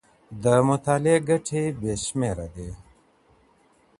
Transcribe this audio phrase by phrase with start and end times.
[0.43, 2.69] د مطالعې ګټې بې شمېره دي.